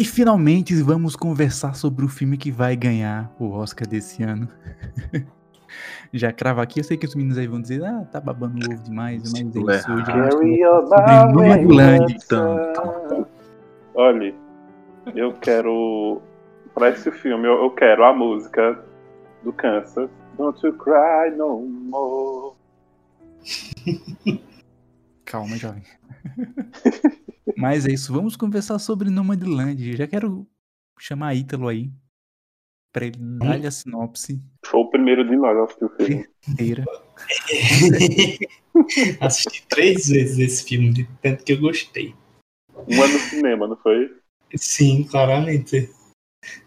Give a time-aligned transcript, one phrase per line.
[0.00, 4.48] E finalmente vamos conversar sobre o filme que vai ganhar o Oscar desse ano.
[6.10, 8.72] já crava aqui, eu sei que os meninos aí vão dizer, ah, tá babando o
[8.72, 10.10] ovo demais, mas é isso hoje.
[10.10, 12.16] My Nomadland.
[12.16, 13.26] então.
[13.92, 14.34] Olha,
[15.14, 16.22] eu quero.
[16.72, 18.82] Pra esse filme, eu, eu quero a música
[19.44, 20.08] do Kansas.
[20.38, 22.54] Don't you cry no more.
[25.26, 25.82] Calma, jovem.
[27.56, 29.96] Mas é isso, vamos conversar sobre Nomadland.
[29.96, 30.46] Já quero
[30.98, 31.90] chamar Ítalo aí
[32.92, 36.28] pra ele dar a sinopse Foi o primeiro de nós a assistir o filme.
[36.48, 36.84] inteira.
[39.20, 42.14] Assisti três vezes esse filme, de tanto que eu gostei.
[42.88, 44.16] Uma no cinema, não foi?
[44.56, 45.90] Sim, claramente.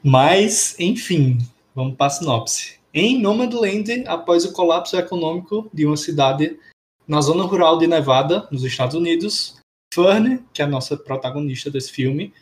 [0.03, 1.39] Mas, enfim,
[1.73, 2.79] vamos para a sinopse.
[2.93, 6.59] Em Nomadland, após o colapso econômico de uma cidade
[7.07, 9.59] na zona rural de Nevada, nos Estados Unidos,
[9.93, 12.33] Fern, que é a nossa protagonista desse filme,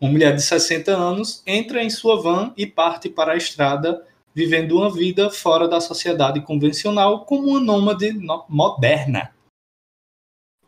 [0.00, 4.78] uma mulher de 60 anos, entra em sua van e parte para a estrada, vivendo
[4.78, 8.12] uma vida fora da sociedade convencional como uma nômade
[8.48, 9.34] moderna.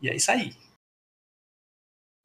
[0.01, 0.53] E é isso aí.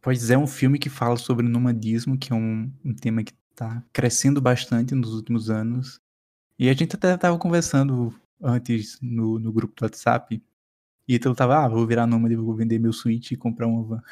[0.02, 3.82] Pois é, um filme que fala sobre nomadismo, que é um, um tema que tá
[3.92, 6.00] crescendo bastante nos últimos anos.
[6.58, 10.42] E a gente até tava conversando antes no, no grupo do WhatsApp.
[11.08, 14.02] E então tava, ah, vou virar nômade, vou vender meu Switch e comprar uma van.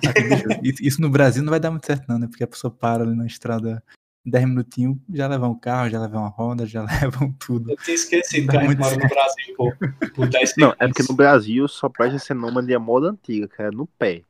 [0.80, 2.26] Isso- no Brasil não vai dar muito certo não, né?
[2.26, 3.82] Porque a pessoa para ali na estrada
[4.24, 7.70] 10 minutinhos, já levam um carro, já levam uma roda, já levam tudo.
[7.70, 9.76] Eu tinha esquecido que a gente muito mora no Brasil por,
[10.14, 13.60] por 10 Não, é porque no Brasil só presta ser nômade a moda antiga, que
[13.60, 14.22] é no pé.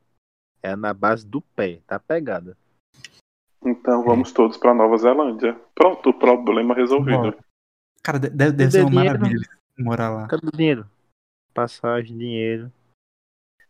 [0.61, 2.57] É na base do pé, tá pegada.
[3.65, 5.55] Então vamos todos pra Nova Zelândia.
[5.75, 7.17] Pronto, o problema resolvido.
[7.17, 7.37] Bora.
[8.01, 9.19] Cara, de- deve, deve ser uma dinheiro.
[9.19, 9.47] maravilha
[9.79, 10.27] morar lá.
[10.27, 10.85] Cadê o dinheiro?
[11.53, 12.71] Passagem, dinheiro.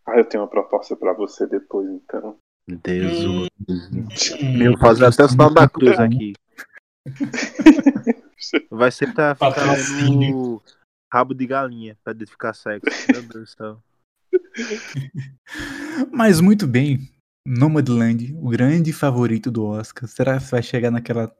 [0.05, 2.37] Ah, eu tenho uma proposta pra você depois, então.
[2.67, 3.25] Deus.
[3.25, 3.47] Hum.
[4.57, 6.33] Meu Vou fazer até o sinal da cruz aqui.
[8.69, 10.31] Vai ser pra ficar Patrocínio.
[10.31, 10.61] no
[11.11, 12.89] rabo de galinha, pra identificar sexo.
[13.11, 13.83] Meu Deus do céu.
[16.11, 17.09] Mas muito bem,
[17.45, 20.07] Nomadland, o grande favorito do Oscar.
[20.07, 21.35] Será que vai chegar naquela,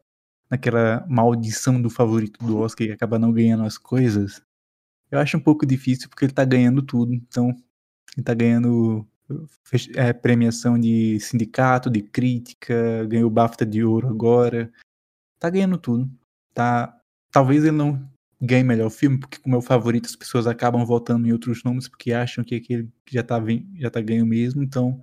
[0.50, 4.42] naquela maldição do favorito do Oscar e acaba não ganhando as coisas?
[5.14, 7.14] Eu acho um pouco difícil porque ele tá ganhando tudo.
[7.14, 7.50] Então,
[8.18, 9.08] ele tá ganhando
[9.96, 14.74] é, premiação de sindicato, de crítica, ganhou BAFTA de ouro agora.
[15.38, 16.10] Tá ganhando tudo.
[16.52, 17.00] Tá,
[17.32, 18.10] talvez ele não
[18.42, 21.88] ganhe melhor filme, porque como é o favorito, as pessoas acabam votando em outros nomes
[21.88, 23.40] porque acham que aquele que já tá,
[23.76, 25.00] já tá ganho mesmo, então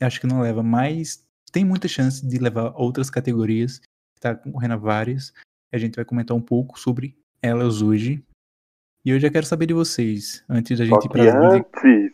[0.00, 3.80] acho que não leva, mas tem muita chance de levar outras categorias,
[4.20, 5.32] tá concorrendo a várias.
[5.72, 8.24] A gente vai comentar um pouco sobre elas hoje.
[9.04, 12.12] E eu já quero saber de vocês, antes da Só gente ir para antes,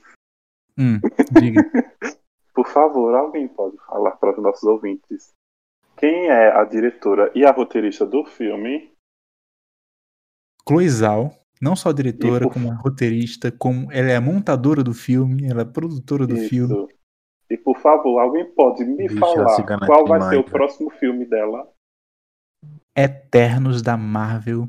[0.78, 0.98] Hum,
[1.40, 1.62] diga.
[2.54, 5.32] por favor, alguém pode falar para os nossos ouvintes
[5.96, 8.90] quem é a diretora e a roteirista do filme?
[10.66, 11.30] Chloe Zhao,
[11.60, 15.64] não só diretora, por- como roteirista, como ela é a montadora do filme, ela é
[15.64, 16.74] a produtora do filme.
[16.74, 16.88] Isso.
[17.50, 21.70] E por favor, alguém pode me Bicha, falar qual vai ser o próximo filme dela?
[22.96, 24.66] Eternos da Marvel.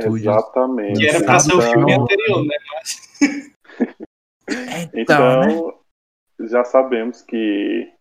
[0.00, 0.22] Studios.
[0.36, 0.98] Exatamente.
[1.00, 2.56] Que era pra ser o Então- filme anterior, né?
[4.94, 5.52] Então, né?
[5.52, 5.78] Então,
[6.48, 7.92] já sabemos que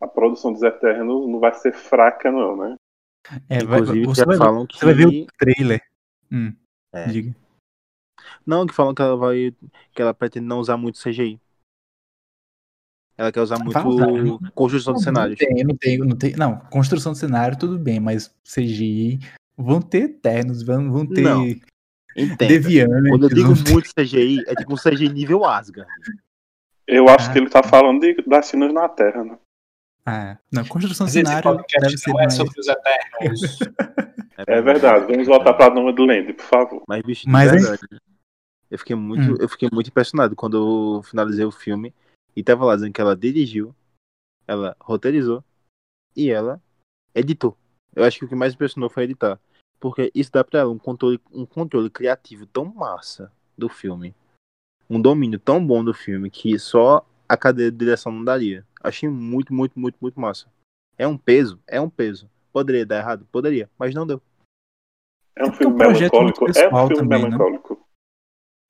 [0.00, 2.76] a produção dos Eternos não vai ser fraca, não, né?
[3.48, 4.78] É, vai- Inclusive, você, já vai, ver- falam que.
[4.78, 5.82] você vai ver o trailer.
[6.30, 6.54] Hum,
[6.92, 7.06] É.
[7.06, 7.34] diga.
[8.46, 9.54] Não, que falam que ela vai.
[9.92, 11.40] que ela pretende não usar muito CGI.
[13.18, 15.38] Ela quer usar muito usar, não- construção de cenários.
[15.40, 16.36] Não tem, não tem, não tem.
[16.36, 19.18] Não, construção de cenário, tudo bem, mas CGI
[19.56, 21.44] vão ter Eternos, vão, vão ter Não,
[22.16, 22.86] Entenda.
[23.10, 25.90] Quando eu digo muito CGI, é tipo um CGI nível Asgard.
[26.86, 27.32] Eu acho Ah.
[27.32, 29.38] que ele tá falando de, das cenas na Terra, né?
[30.06, 32.34] Ah, não, construção cenário deve ser não é mais.
[32.34, 33.58] sobre os Eternos.
[34.48, 35.06] É verdade.
[35.10, 36.82] Vamos voltar pra Noma do Land, por favor.
[36.86, 37.58] Mas, bicho, Mas, hein?
[37.58, 37.86] verdade.
[38.70, 39.36] Eu fiquei muito, Hum.
[39.40, 41.94] eu fiquei muito impressionado quando eu finalizei o filme
[42.36, 43.74] e tava lá dizendo que ela dirigiu,
[44.46, 45.42] ela roteirizou
[46.14, 46.60] e ela
[47.14, 47.56] editou.
[47.96, 49.40] Eu acho que o que mais impressionou foi editar.
[49.80, 54.14] Porque isso dá pra ela um controle, um controle criativo tão massa do filme.
[54.88, 58.66] Um domínio tão bom do filme que só a cadeira de direção não daria.
[58.82, 60.46] Achei muito, muito, muito, muito massa.
[60.98, 61.58] É um peso?
[61.66, 62.30] É um peso.
[62.52, 63.26] Poderia dar errado?
[63.32, 64.20] Poderia, mas não deu.
[65.34, 66.58] É um é um filme projeto melancólico.
[66.58, 67.28] É um filme também, né?
[67.30, 67.86] melancólico.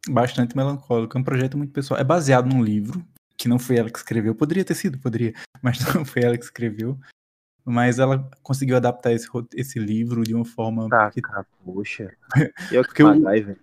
[0.08, 1.17] Bastante melancólico.
[1.17, 2.00] É um projeto muito pessoal.
[2.00, 3.05] É baseado num livro,
[3.37, 4.34] que não foi ela que escreveu.
[4.34, 6.99] Poderia ter sido, poderia, mas não foi ela que escreveu.
[7.66, 10.88] Mas ela conseguiu adaptar esse, esse livro de uma forma.
[10.88, 12.16] Tá, que- cara, poxa.
[12.70, 13.56] Eu Porque o-.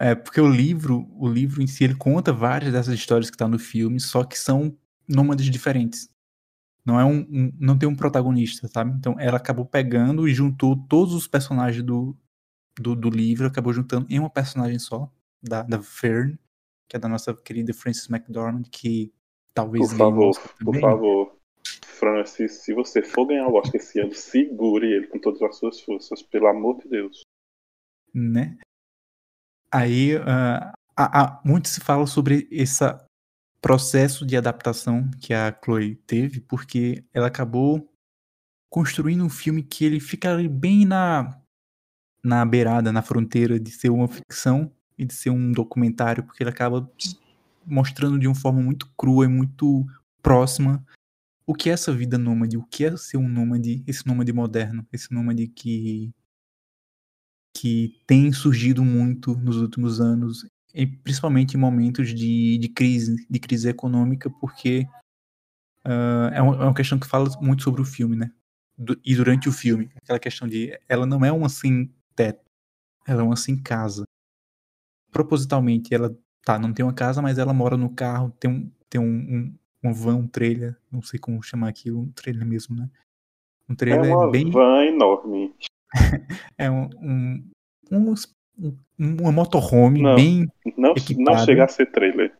[0.00, 3.46] É, porque o livro, o livro em si, ele conta várias dessas histórias que tá
[3.46, 4.74] no filme, só que são
[5.06, 6.08] nômades diferentes.
[6.86, 8.92] Não é um, um, não tem um protagonista, sabe?
[8.96, 12.16] Então ela acabou pegando e juntou todos os personagens do,
[12.80, 15.12] do, do livro, acabou juntando em uma personagem só,
[15.42, 16.38] da, da Fern,
[16.88, 19.12] que é da nossa querida Frances McDormand, que
[19.52, 21.39] talvez Por favor, por favor.
[22.00, 25.80] Francis, se você for ganhar o Oscar esse ano, segure ele com todas as suas
[25.82, 27.20] forças, pelo amor de Deus.
[28.12, 28.58] né?
[29.72, 32.82] Aí, ah, há- muito se fala sobre esse
[33.60, 37.88] processo de adaptação que a Chloe teve, porque ela acabou
[38.68, 41.38] construindo um filme que ele fica bem na,
[42.24, 46.50] na beirada, na fronteira de ser uma ficção e de ser um documentário, porque ele
[46.50, 46.90] acaba
[47.64, 49.86] mostrando de uma forma muito crua e muito
[50.22, 50.84] próxima
[51.50, 54.86] o que é essa vida nômade, o que é ser um nômade, esse nômade moderno,
[54.92, 56.12] esse nômade que
[57.54, 63.38] que tem surgido muito nos últimos anos, e principalmente em momentos de, de crise, de
[63.40, 64.86] crise econômica, porque
[65.84, 68.30] ah, é, uma, é uma questão que fala muito sobre o filme, né?
[68.78, 72.44] Du- e durante o filme, aquela questão de ela não é uma sem teto,
[73.06, 74.04] ela é uma sem casa.
[75.12, 79.00] Propositalmente, ela tá, não tem uma casa, mas ela mora no carro, tem um, tem
[79.00, 82.88] um, um, um van, um trailer, não sei como chamar aquilo, um trailer mesmo, né?
[83.68, 85.54] Um É trailer uma bem van enorme.
[86.58, 87.50] é um, um,
[87.90, 88.14] um,
[88.58, 90.14] um- uma motorhome Não.
[90.16, 90.46] bem
[90.76, 91.44] Não, não Equipado.
[91.44, 92.36] chega a ser trailer.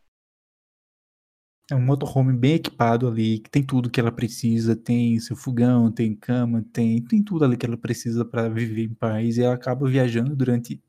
[1.71, 5.89] é um motorhome bem equipado ali que tem tudo que ela precisa tem seu fogão
[5.91, 9.53] tem cama tem tem tudo ali que ela precisa para viver em paz e ela
[9.55, 10.81] acaba viajando durante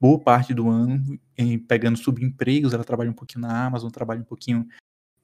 [0.00, 4.24] boa parte do ano em pegando subempregos ela trabalha um pouquinho na Amazon trabalha um
[4.24, 4.66] pouquinho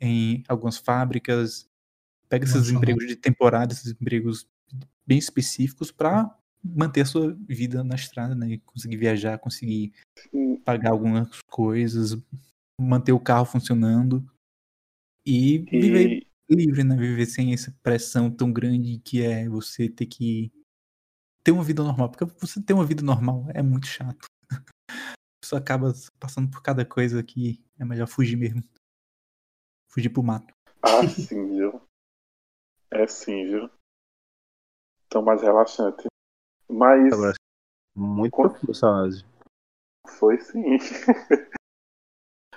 [0.00, 1.68] em algumas fábricas
[2.28, 4.48] pega esses Nossa, empregos de temporada esses empregos
[5.06, 9.92] bem específicos para manter a sua vida na estrada né conseguir viajar conseguir
[10.64, 12.16] pagar algumas coisas,
[12.80, 14.24] manter o carro funcionando
[15.26, 16.96] e, viver E livre, né?
[16.96, 20.52] Viver sem essa pressão tão grande que é você ter que
[21.44, 22.10] ter uma vida normal.
[22.10, 24.26] Porque você ter uma vida normal é muito chato.
[25.42, 28.62] Pessoa acaba passando por cada coisa que é melhor fugir mesmo.
[29.94, 30.52] Fugir pro mato.
[30.82, 31.80] ah, sim, viu?
[32.90, 33.70] É sim, viu?
[35.08, 36.06] Tão mais relaxante.
[36.68, 37.34] Mas Agora,
[37.94, 39.24] muito Com- profundo essa análise.
[40.18, 40.78] foi sim.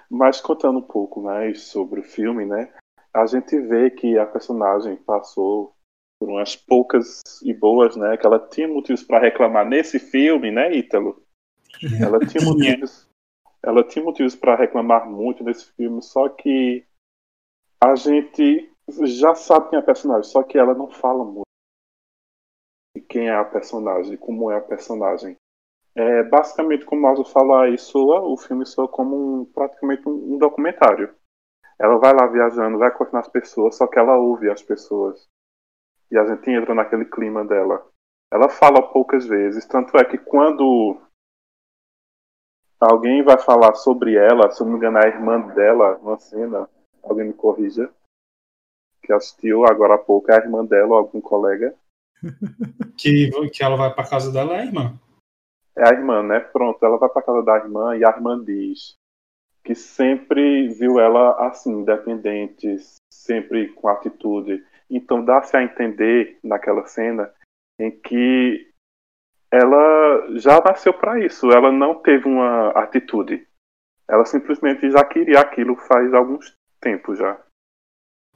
[0.09, 2.73] Mas contando um pouco mais sobre o filme, né?
[3.13, 5.75] A gente vê que a personagem passou
[6.19, 8.17] por umas poucas e boas, né?
[8.17, 11.23] Que ela tinha motivos para reclamar nesse filme, né, Ítalo?
[11.99, 13.07] Ela tinha motivos,
[13.61, 16.86] ela tinha motivos para reclamar muito nesse filme, só que
[17.83, 18.71] a gente
[19.03, 21.47] já sabe quem é a personagem, só que ela não fala muito
[22.95, 25.35] de quem é a personagem, como é a personagem.
[25.95, 30.35] É, basicamente, como o Aldo fala aí, soa, o filme soa como um, praticamente um,
[30.35, 31.13] um documentário.
[31.79, 35.27] Ela vai lá viajando, vai conhecendo as pessoas, só que ela ouve as pessoas.
[36.11, 37.85] E a gente entra naquele clima dela.
[38.31, 40.99] Ela fala poucas vezes, tanto é que quando
[42.79, 46.69] alguém vai falar sobre ela, se não me engano, é a irmã dela, uma cena,
[47.03, 47.91] alguém me corrija,
[49.01, 51.73] que assistiu agora há pouco, é a irmã dela ou algum colega.
[52.97, 54.99] Que, que ela vai pra casa dela, é, irmã?
[55.77, 56.39] É a irmã, né?
[56.39, 58.97] Pronto, ela vai pra casa da irmã e a irmã diz
[59.63, 62.77] que sempre viu ela assim, independente,
[63.13, 64.65] sempre com atitude.
[64.89, 67.31] Então dá-se a entender naquela cena
[67.77, 68.71] em que
[69.51, 73.47] ela já nasceu para isso, ela não teve uma atitude.
[74.07, 77.39] Ela simplesmente já queria aquilo faz alguns tempos já.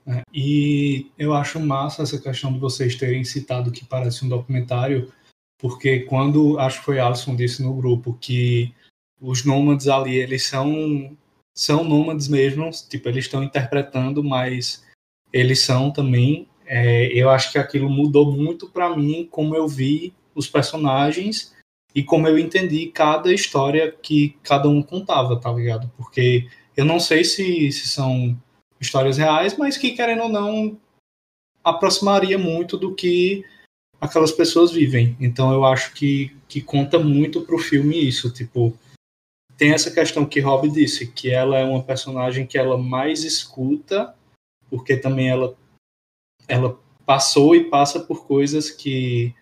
[0.07, 5.11] É, E eu acho massa essa questão de vocês terem citado que parece um documentário,
[5.59, 8.73] porque quando acho que foi Alisson disse no grupo que
[9.19, 11.15] os nômades ali eles são
[11.55, 14.83] são nômades mesmo, tipo eles estão interpretando, mas
[15.31, 16.47] eles são também.
[16.65, 21.53] é, eu acho que aquilo mudou muito para mim como eu vi os personagens
[21.93, 25.91] e como eu entendi cada história que cada um contava, tá ligado?
[25.97, 28.37] Porque eu não sei se, se são
[28.79, 30.79] histórias reais, mas que, querendo ou não,
[31.63, 33.45] aproximaria muito do que
[33.99, 35.15] aquelas pessoas vivem.
[35.19, 38.77] Então eu acho que, que conta muito pro filme isso, tipo,
[39.57, 44.15] tem essa questão que Rob disse, que ela é uma personagem que ela mais escuta,
[44.69, 45.55] porque também ela
[46.47, 49.35] ela passou e passa por coisas que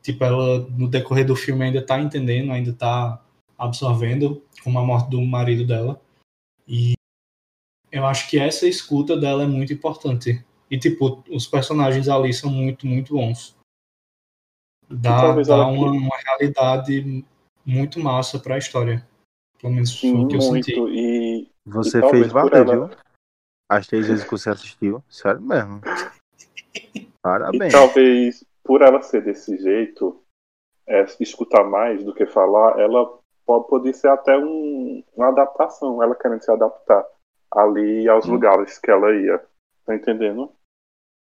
[0.00, 3.20] tipo ela no decorrer do filme ainda tá entendendo, ainda tá
[3.58, 6.00] absorvendo, como a morte do marido dela.
[6.68, 6.92] E
[7.90, 10.44] eu acho que essa escuta dela é muito importante.
[10.70, 13.56] E, tipo, os personagens ali são muito, muito bons.
[14.90, 17.24] Dá, talvez dá uma, que- uma realidade
[17.64, 19.06] muito massa pra história.
[19.60, 20.76] Pelo menos foi Sim, o que eu senti.
[20.76, 20.94] muito.
[20.94, 22.90] E Você E fez valer, viu?
[23.70, 25.02] As três vezes que você assistiu.
[25.08, 25.80] Sério mesmo.
[27.22, 27.72] Parabéns.
[27.72, 30.22] E talvez, por ela ser desse jeito,
[30.86, 33.17] é, escutar mais do que falar, ela
[33.48, 37.04] pode, ser até um, uma adaptação, ela querendo se adaptar
[37.50, 38.32] ali aos Hum.
[38.32, 39.42] lugares que ela ia.
[39.86, 40.52] Tá entendendo?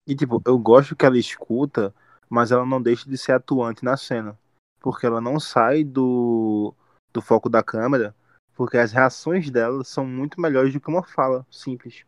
[0.08, 1.94] E tipo, eu gosto que ela escuta,
[2.28, 4.38] mas ela não deixa de ser atuante na cena.
[4.80, 6.74] Porque ela não sai do,
[7.14, 8.16] do foco da câmera,
[8.56, 12.06] porque as reações dela são muito melhores do que uma fala simples.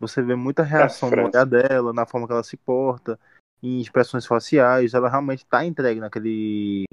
[0.00, 1.38] Você vê muita reação no diferença.
[1.38, 3.18] olhar dela, na forma que ela se porta,
[3.62, 6.84] em expressões faciais, ela realmente tá entregue naquele,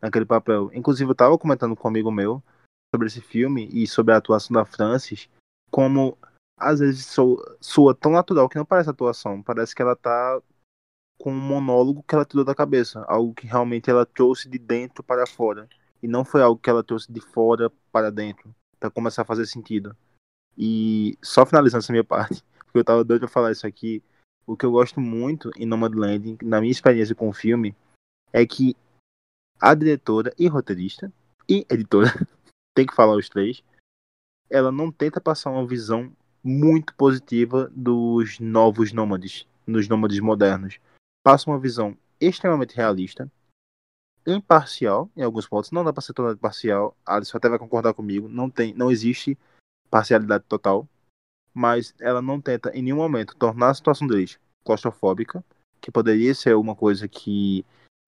[0.00, 0.70] naquele papel.
[0.72, 2.42] Inclusive, eu tava comentando com um amigo meu
[2.94, 5.28] sobre esse filme e sobre a atuação da Frances,
[5.70, 6.16] como
[6.58, 10.40] às vezes soa, soa tão natural que não parece atuação, parece que ela tá
[11.18, 15.02] com um monólogo que ela tirou da cabeça, algo que realmente ela trouxe de dentro
[15.02, 15.68] para fora,
[16.02, 19.46] e não foi algo que ela trouxe de fora para dentro, para começar a fazer
[19.46, 19.96] sentido.
[20.56, 24.02] E só finalizando essa minha parte, porque eu tava doido pra falar isso aqui,
[24.46, 27.76] o que eu gosto muito em Nomadland, na minha experiência com o filme,
[28.32, 28.76] é que
[29.60, 31.12] a diretora e roteirista
[31.48, 32.10] e editora,
[32.74, 33.62] tem que falar os três,
[34.50, 36.12] ela não tenta passar uma visão
[36.42, 40.78] muito positiva dos novos nômades, dos nômades modernos.
[41.22, 43.30] Passa uma visão extremamente realista,
[44.26, 45.70] imparcial em alguns pontos.
[45.70, 46.96] Não dá para ser totalmente parcial.
[47.04, 48.28] A Alice até vai concordar comigo.
[48.28, 49.36] Não tem, não existe
[49.90, 50.88] parcialidade total,
[51.52, 55.42] mas ela não tenta em nenhum momento tornar a situação deles claustrofóbica,
[55.80, 57.64] que poderia ser uma coisa que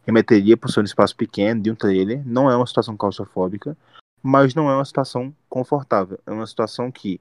[0.06, 2.26] remeteria para ser um espaço pequeno de um trailer.
[2.26, 3.76] Não é uma situação claustrofóbica,
[4.22, 6.18] mas não é uma situação confortável.
[6.26, 7.20] É uma situação que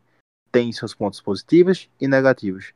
[0.52, 2.74] tem seus pontos positivos e negativos.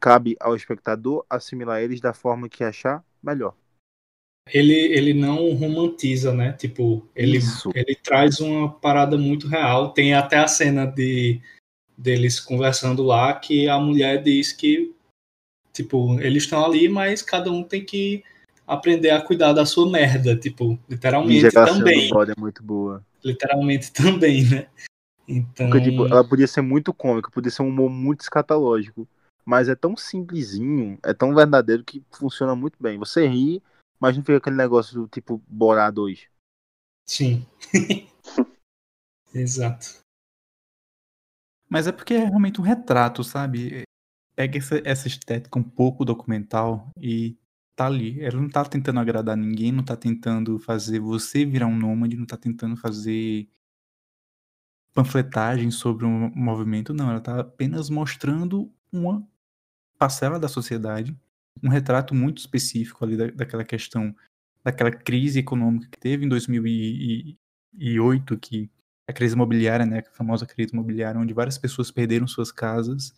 [0.00, 3.54] Cabe ao espectador assimilar eles da forma que achar melhor.
[4.50, 6.52] Ele, ele não romantiza, né?
[6.54, 7.70] Tipo, ele, Isso.
[7.74, 9.92] ele traz uma parada muito real.
[9.92, 11.40] Tem até a cena de
[11.96, 14.92] deles conversando lá que a mulher diz que,
[15.72, 18.24] tipo, eles estão ali, mas cada um tem que
[18.72, 22.08] aprender a cuidar da sua merda, tipo, literalmente também.
[22.08, 23.04] do é muito boa.
[23.24, 24.68] Literalmente também, né?
[25.28, 29.06] Então, Porque, tipo, ela podia ser muito cômica, podia ser um humor muito escatológico.
[29.44, 32.96] Mas é tão simplesinho, é tão verdadeiro que funciona muito bem.
[32.98, 33.62] Você ri,
[33.98, 36.28] mas não fica aquele negócio do tipo Borá 2.
[37.06, 37.46] sim.
[39.34, 40.02] Exato.
[41.68, 43.82] Mas é porque é realmente um retrato, sabe?
[44.36, 47.36] Pega essa, essa estética um pouco documental e
[47.76, 48.20] tá ali.
[48.20, 52.26] Ela não tá tentando agradar ninguém, não tá tentando fazer você virar um nômade, não
[52.26, 53.48] tá tentando fazer
[54.94, 57.10] panfletagem sobre um movimento, não.
[57.10, 59.26] Ela tá apenas mostrando uma
[59.98, 61.16] parcela da sociedade,
[61.62, 64.14] um retrato muito específico ali da, daquela questão,
[64.64, 68.70] daquela crise econômica que teve em 2008, que
[69.08, 73.14] a crise imobiliária, né, a famosa crise imobiliária, onde várias pessoas perderam suas casas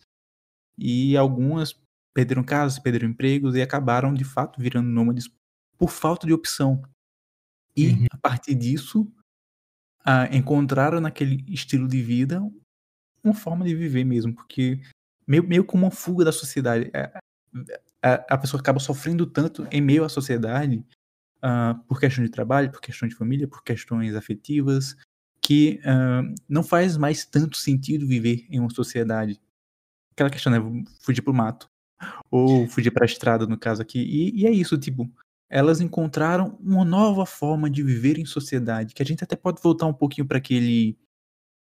[0.77, 1.73] e algumas
[2.15, 5.29] perderam casas, perderam empregos e acabaram de fato virando nômades
[5.77, 6.81] por falta de opção.
[7.75, 8.05] E Uhum.
[8.11, 9.11] a partir disso,
[10.05, 12.41] ah, encontraram naquele estilo de vida
[13.23, 14.81] uma forma de viver mesmo, porque
[15.27, 16.89] meio, meio como uma fuga da sociedade.
[16.95, 17.19] A,
[18.01, 20.85] a, a pessoa acaba sofrendo tanto em meio à sociedade
[21.41, 24.95] ah, por questão de trabalho, por questão de família, por questões afetivas,
[25.41, 29.37] que ah, não faz mais tanto sentido viver em uma sociedade.
[30.13, 30.85] Aquela questão, né?
[31.01, 31.67] Fugir pro mato.
[32.29, 33.99] Ou fugir pra estrada, no caso aqui.
[33.99, 35.09] E, e é isso, tipo,
[35.49, 39.85] elas encontraram uma nova forma de viver em sociedade, que a gente até pode voltar
[39.85, 40.97] um pouquinho para aquele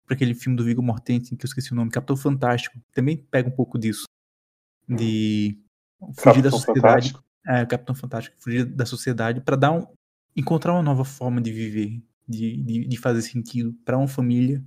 [0.05, 3.49] para aquele filme do Viggo Mortensen, que eu esqueci o nome, Capitão Fantástico, também pega
[3.49, 4.05] um pouco disso.
[4.87, 5.59] De
[6.15, 6.81] fugir da Capitão sociedade.
[6.81, 7.23] Fantástico.
[7.45, 9.85] É, Capitão Fantástico, fugir da sociedade para dar um,
[10.33, 14.63] encontrar uma nova forma de viver, de, de, de fazer sentido para uma família.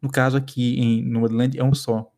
[0.00, 2.12] No caso aqui em Nomadland é um só.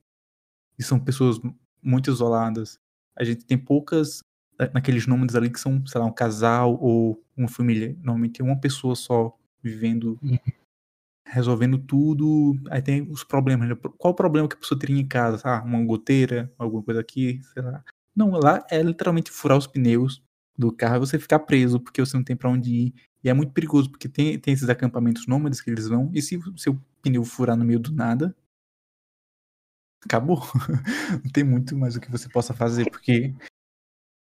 [0.79, 1.41] E são pessoas
[1.83, 2.79] muito isoladas.
[3.17, 4.21] A gente tem poucas
[4.59, 7.97] na- naqueles nômades ali que são, sei lá, um casal ou uma família.
[8.03, 10.39] Normalmente é uma pessoa só vivendo, Uhum.
[11.27, 12.55] resolvendo tudo.
[12.71, 13.69] Aí tem os problemas.
[13.69, 13.75] né?
[13.99, 15.41] Qual o problema que a pessoa teria em casa?
[15.45, 17.85] Ah, uma goteira, alguma coisa aqui, sei lá.
[18.15, 20.23] Não, lá é literalmente furar os pneus
[20.57, 22.95] do carro e você ficar preso porque você não tem pra onde ir.
[23.23, 26.11] E é muito perigoso porque tem, tem esses acampamentos nômades que eles vão.
[26.15, 28.35] E se o seu pneu furar no meio do nada,
[30.07, 30.43] acabou.
[31.23, 33.35] não tem muito mais o que você possa fazer, porque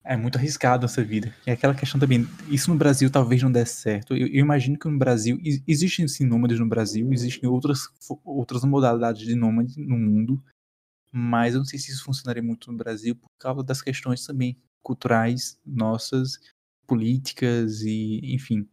[0.03, 1.35] é muito arriscado essa vida.
[1.45, 4.15] E aquela questão também, isso no Brasil talvez não dê certo.
[4.15, 7.89] Eu, eu imagino que no Brasil, existem sim nômades no Brasil, existem outras,
[8.23, 10.41] outras modalidades de nômade no mundo,
[11.11, 14.57] mas eu não sei se isso funcionaria muito no Brasil por causa das questões também
[14.81, 16.39] culturais nossas,
[16.87, 18.67] políticas e, enfim.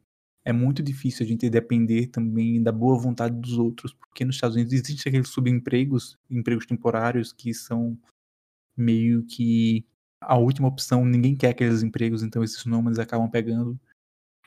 [0.44, 4.56] É muito difícil a gente depender também da boa vontade dos outros, porque nos Estados
[4.56, 7.98] Unidos existem aqueles subempregos, empregos temporários que são
[8.76, 9.86] meio que
[10.20, 13.78] a última opção, ninguém quer aqueles empregos, então esses nômades acabam pegando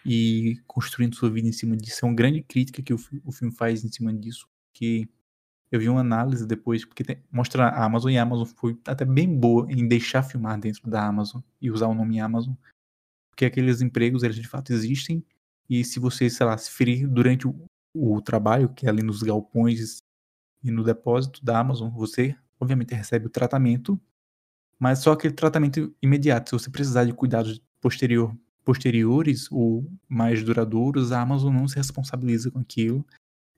[0.05, 2.05] e construindo sua vida em cima disso.
[2.05, 5.09] É uma grande crítica que o, o filme faz em cima disso, que
[5.71, 9.03] eu vi uma análise depois, porque tem, mostra a Amazon e a Amazon foi até
[9.03, 12.53] bem boa em deixar filmar dentro da Amazon e usar o nome Amazon,
[13.29, 15.23] porque aqueles empregos, eles de fato existem,
[15.69, 17.55] e se você, sei lá, se ferir durante o,
[17.93, 19.99] o trabalho, que é ali nos galpões
[20.63, 23.99] e no depósito da Amazon, você obviamente recebe o tratamento,
[24.79, 26.49] mas só aquele tratamento imediato.
[26.49, 32.51] Se você precisar de cuidados posterior, posteriores ou mais duradouros, a Amazon não se responsabiliza
[32.51, 33.05] com aquilo.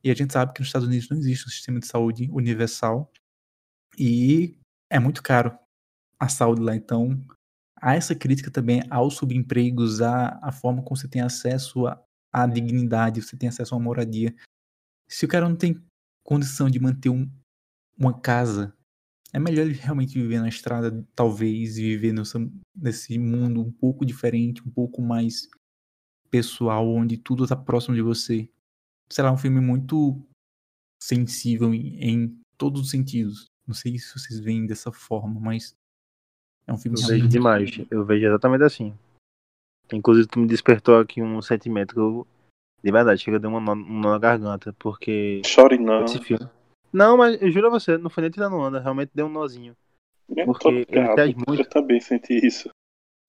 [0.03, 3.11] E a gente sabe que nos Estados Unidos não existe um sistema de saúde universal
[3.97, 4.57] e
[4.89, 5.57] é muito caro
[6.19, 6.75] a saúde lá.
[6.75, 7.21] Então,
[7.81, 12.45] há essa crítica também aos subempregos, à, à forma como você tem acesso à, à
[12.47, 14.33] dignidade, você tem acesso a uma moradia.
[15.07, 15.81] Se o cara não tem
[16.23, 17.29] condição de manter um,
[17.97, 18.73] uma casa
[19.31, 22.39] é melhor ele realmente viver na estrada, talvez, viver nessa,
[22.75, 25.47] nesse mundo um pouco diferente, um pouco mais
[26.31, 28.49] pessoal, onde tudo tá próximo de você.
[29.11, 30.25] Sei lá, um filme muito
[31.01, 33.45] sensível em, em todos os sentidos.
[33.67, 35.75] Não sei se vocês veem dessa forma, mas
[36.69, 38.93] é um filme Eu vejo demais, eu vejo exatamente assim.
[39.91, 42.27] Inclusive, tu me despertou aqui um sentimento que eu,
[42.83, 46.05] de verdade, chega a dar uma nó, um nó na garganta, porque Chore não.
[46.05, 46.47] esse filme.
[46.93, 49.75] Não, mas eu juro a você, não foi nem tirando onda, realmente deu um nozinho.
[50.29, 52.69] Eu Porque tô ele traz muito- Eu também senti isso.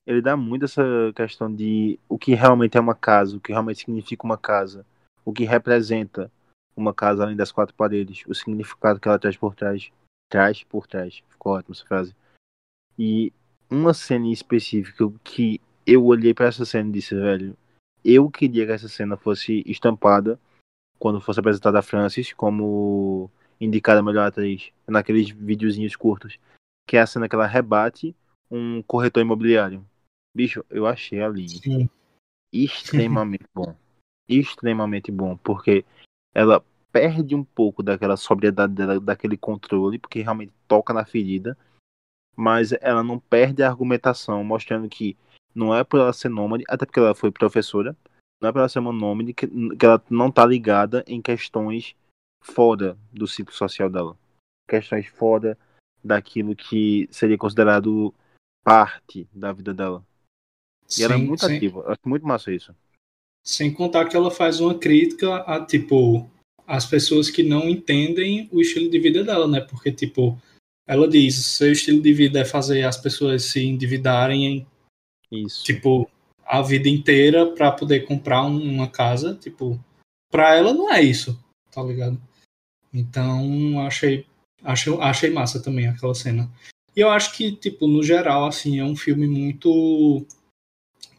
[0.07, 0.83] Ele dá muito essa
[1.15, 4.85] questão de o que realmente é uma casa, o que realmente significa uma casa,
[5.25, 6.31] o que representa
[6.77, 9.91] uma casa além das quatro paredes, o significado que ela traz por trás.
[10.31, 11.23] Traz por trás.
[11.29, 12.15] Ficou ótima essa frase.
[12.99, 13.33] E
[13.71, 17.57] uma cena em específico que eu olhei pra essa cena e disse, velho,
[18.05, 20.39] eu queria que essa cena fosse estampada
[20.99, 26.39] quando fosse apresentada a Francis como indicada melhor atriz, naqueles videozinhos curtos,
[26.87, 28.15] que é a cena que ela rebate
[28.51, 29.85] um corretor imobiliário.
[30.35, 31.89] Bicho, eu achei ali Sim.
[32.53, 33.75] extremamente bom.
[34.29, 35.85] Extremamente bom, porque
[36.35, 41.57] ela perde um pouco daquela sobriedade dela, daquele controle, porque realmente toca na ferida,
[42.41, 45.15] mas ela não perde a argumentação, mostrando que
[45.55, 47.95] não é por ela ser nômade, até porque ela foi professora,
[48.41, 51.95] não é por ela ser uma nômade que, que ela não tá ligada em questões
[52.41, 54.17] fora do ciclo social dela.
[54.67, 55.59] Questões fora
[56.03, 58.15] daquilo que seria considerado
[58.65, 60.03] parte da vida dela.
[60.99, 61.57] E ela é Sim, muito sim.
[61.57, 61.85] ativa.
[61.89, 62.75] Acho muito massa isso.
[63.45, 66.27] Sem contar que ela faz uma crítica a, tipo,
[66.67, 69.61] as pessoas que não entendem o estilo de vida dela, né?
[69.61, 70.41] Porque, tipo,
[70.91, 74.67] ela diz, seu estilo de vida é fazer as pessoas se endividarem,
[75.31, 76.11] em, tipo,
[76.45, 79.79] a vida inteira para poder comprar um- uma casa, tipo,
[80.33, 81.39] pra ela não é isso,
[81.71, 82.21] tá ligado?
[82.93, 84.27] Então, achei,
[84.65, 86.51] achei, achei massa também aquela cena.
[86.97, 90.27] E eu acho que, tipo, no geral, assim, é um filme muito.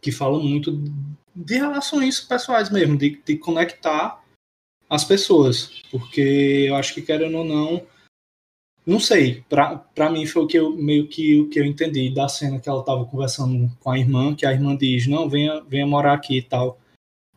[0.02, 0.84] que fala muito
[1.34, 4.22] de relações pessoais mesmo, de, de conectar
[4.90, 5.82] as pessoas.
[5.92, 7.86] Porque eu acho que, querendo ou não.
[8.92, 12.14] Não sei, pra, pra mim foi o que eu, meio que o que eu entendi
[12.14, 15.62] da cena que ela tava conversando com a irmã, que a irmã diz, não, venha,
[15.62, 16.78] venha morar aqui e tal.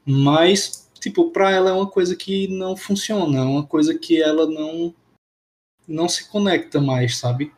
[0.05, 4.47] Mas, tipo, pra ela é uma coisa que não funciona, é uma coisa que ela
[4.47, 4.93] não
[5.87, 7.53] não se conecta mais, sabe?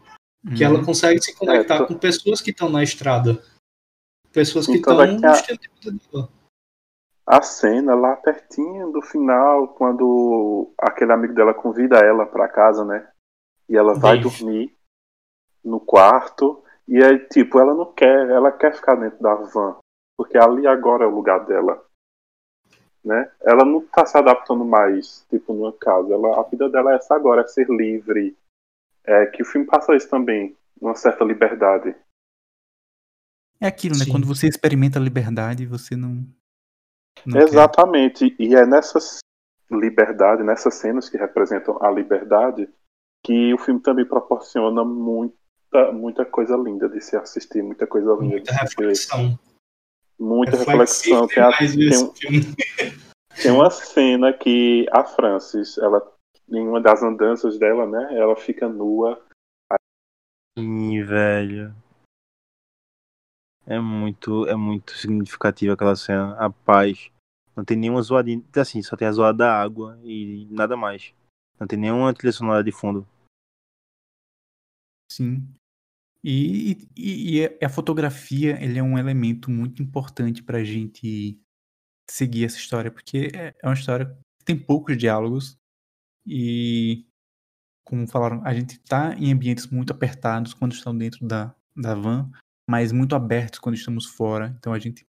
[0.56, 3.42] Que ela consegue se conectar É, tô- com pessoas que estão na estrada.
[4.32, 6.28] Pessoas que Então estão no ter a- estilo de vida dela.
[7.26, 13.08] A cena lá pertinho do final, quando aquele amigo dela convida ela pra casa, né?
[13.68, 14.28] E ela vai Dave.
[14.28, 14.76] dormir
[15.64, 16.62] no quarto.
[16.86, 19.76] E aí, tipo, ela não quer, ela quer ficar dentro da van.
[20.16, 21.84] Porque ali agora é o lugar dela.
[23.04, 23.30] Né?
[23.40, 26.12] Ela não tá se adaptando mais, tipo, numa casa.
[26.12, 28.36] Ela, a vida dela é essa agora, é ser livre.
[29.04, 31.94] É que o filme passa isso também, uma certa liberdade.
[33.60, 34.04] É aquilo, né?
[34.04, 34.10] Sim.
[34.10, 36.26] Quando você experimenta a liberdade, você não.
[37.24, 37.42] não quer.
[37.42, 38.34] Exatamente.
[38.38, 39.20] E é nessas
[39.70, 42.68] liberdade, nessas cenas que representam a liberdade,
[43.24, 48.24] que o filme também proporciona muita, muita coisa linda de se assistir, muita coisa linda
[48.36, 48.86] Muita de se ver.
[48.88, 49.38] reflexão.
[50.18, 51.26] Muita reflexão.
[51.26, 51.68] Tem, a- tem
[53.42, 56.00] tem uma cena que a Francis, ela,
[56.48, 59.22] em uma das andanças dela, né, ela fica nua.
[60.58, 61.74] Sim, velho.
[63.66, 66.34] É muito, é muito significativa aquela cena.
[66.38, 67.10] A paz.
[67.54, 68.42] Não tem nenhuma zoadinha.
[68.56, 71.12] Assim, só tem a zoada da água e nada mais.
[71.58, 73.06] Não tem nenhuma trilha sonora de fundo.
[75.10, 75.48] Sim.
[76.22, 81.40] E, e, e a fotografia, ele é um elemento muito importante pra gente
[82.10, 84.06] seguir essa história, porque é é uma história
[84.38, 85.56] que tem poucos diálogos
[86.26, 87.06] e,
[87.84, 92.30] como falaram, a gente tá em ambientes muito apertados quando estão dentro da, da van,
[92.68, 94.54] mas muito abertos quando estamos fora.
[94.58, 95.06] Então a gente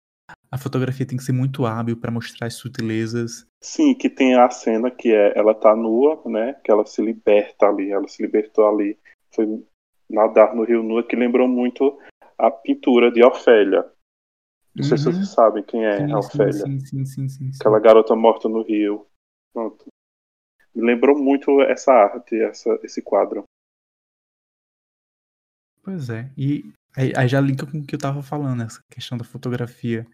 [0.51, 3.45] a fotografia tem que ser muito hábil para mostrar as sutilezas.
[3.61, 6.53] Sim, que tem a cena que é ela tá nua, né?
[6.63, 8.97] Que ela se liberta ali, ela se libertou ali,
[9.33, 9.65] foi
[10.09, 11.99] nadar no rio nua, que lembrou muito
[12.37, 13.85] a pintura de Ofélia.
[14.75, 15.13] Não sei se Uhum.
[15.13, 16.53] vocês sabem quem é Sim, a Ofélia.
[16.53, 17.57] sim, sim, sim, sim, sim.
[17.59, 19.07] Aquela garota morta no rio.
[19.53, 19.85] Pronto.
[20.75, 23.43] Me lembrou muito essa arte, essa, esse quadro.
[25.83, 26.29] Pois é.
[26.37, 30.05] E aí, aí já linka com o que eu tava falando, essa questão da fotografia.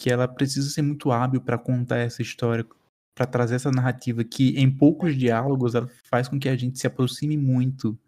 [0.00, 2.66] Que ela precisa ser muito hábil para contar essa história,
[3.14, 6.86] para trazer essa narrativa que, em poucos diálogos, ela faz com que a gente se
[6.86, 7.98] aproxime muito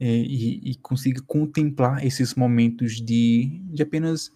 [0.00, 4.32] é, e, e consiga contemplar esses momentos de, de apenas.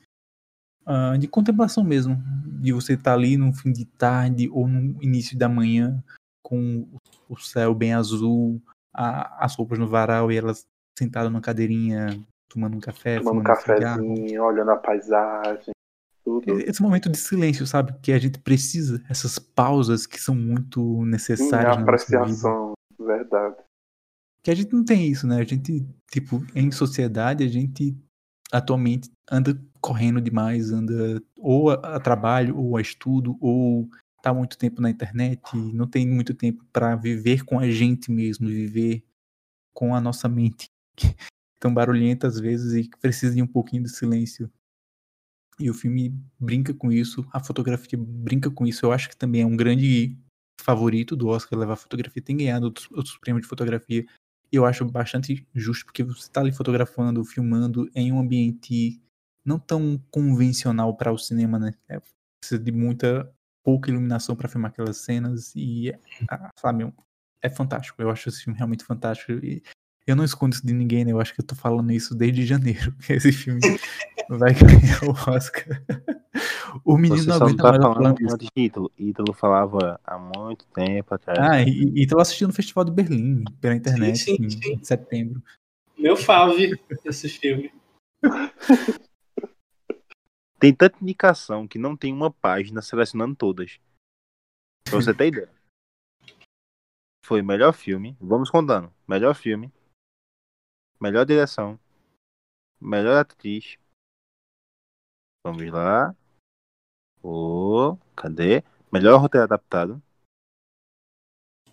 [0.85, 2.23] ah, de contemplação mesmo.
[2.61, 6.05] De você estar ali no fim de tarde ou no início da manhã,
[6.43, 6.87] com
[7.29, 8.61] o céu bem azul,
[8.93, 10.67] a- as roupas no varal e elas
[10.99, 15.73] sentadas numa cadeirinha, tomando um café, Tomando um um cafezinho, olhando a paisagem,
[16.41, 16.61] tudo.
[16.61, 17.95] Esse momento de silêncio, sabe?
[18.01, 22.23] Que a gente precisa, essas pausas que são muito Sim, a necessárias nossa vida.
[22.23, 23.57] apreciação, verdade.
[24.43, 25.41] Que a gente não tem isso, né?
[25.41, 27.97] A gente, tipo, em sociedade, a gente
[28.53, 33.89] atualmente anda correndo demais, anda ou a, a trabalho, ou a estudo, ou
[34.23, 38.49] tá muito tempo na internet, não tem muito tempo para viver com a gente mesmo,
[38.49, 39.03] viver
[39.73, 40.69] com a nossa mente
[41.59, 44.51] tão barulhenta às vezes e que precisa de um pouquinho de silêncio.
[45.61, 48.87] E o filme brinca com isso, a fotografia brinca com isso.
[48.87, 50.17] Eu acho que também é um grande
[50.61, 54.07] favorito do Oscar levar fotografia, tem ganhado outros, prêmios de fotografia.
[54.51, 59.01] E eu acho bastante justo, porque você está ali fotografando, filmando em um ambiente
[59.45, 61.75] não tão convencional para o cinema, né?
[61.89, 62.01] É,
[62.41, 63.31] precisa de muita
[63.63, 65.93] pouca iluminação para filmar aquelas cenas e,
[66.31, 66.91] ah, sabe,
[67.43, 68.01] é fantástico.
[68.01, 69.33] Eu acho esse filme realmente fantástico.
[69.45, 69.63] E
[70.07, 71.13] eu não escondo isso de ninguém, né?
[71.13, 72.95] Eu acho que eu tô falando isso desde janeiro.
[73.09, 73.61] Esse filme
[74.39, 75.83] vai ganhar o Oscar.
[76.85, 78.93] O menino Você não aguenta tá mais falando de Ítalo.
[78.97, 81.39] Ítalo falava há muito tempo atrás.
[81.39, 84.73] Ah, e, e tô assistindo o Festival de Berlim pela internet sim, em, sim.
[84.75, 85.43] em setembro.
[85.99, 87.73] Meu fave esse filme.
[90.61, 93.81] Tem tanta indicação que não tem uma página selecionando todas.
[94.85, 95.51] Pra você ter ideia.
[97.25, 98.17] Foi melhor filme.
[98.21, 98.93] Vamos contando.
[99.09, 99.73] Melhor filme.
[101.01, 101.81] Melhor direção.
[102.81, 103.80] Melhor atriz.
[105.43, 106.15] Vamos lá.
[107.23, 108.63] Ô, cadê?
[108.93, 110.03] Melhor roteiro adaptado.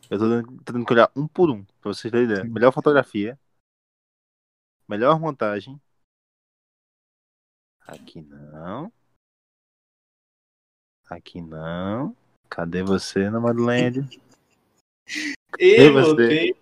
[0.10, 2.46] Eu tô tendo que olhar um por um, pra vocês terem ideia.
[2.46, 3.38] Melhor fotografia.
[4.88, 5.82] Melhor montagem.
[7.82, 8.92] Aqui não.
[11.10, 12.16] Aqui não.
[12.50, 14.08] Cadê você, Nomadland?
[15.60, 16.56] Eu você?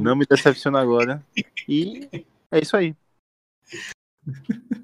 [0.00, 1.24] Não me decepciona agora.
[1.66, 2.08] E
[2.50, 2.94] é isso aí.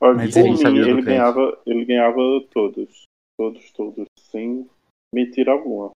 [0.00, 1.02] Mas por aí, mim, ele crente.
[1.06, 3.02] ganhava, ele ganhava todos.
[3.38, 4.04] Todos, todos.
[4.18, 4.68] Sem
[5.14, 5.90] mentira alguma.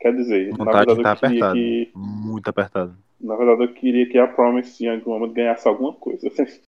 [0.00, 1.54] Quer dizer, na verdade tá eu queria apertada.
[1.54, 1.90] que.
[1.94, 2.98] Muito apertado.
[3.20, 6.28] Na verdade eu queria que a Promise Young Woman ganhasse alguma coisa.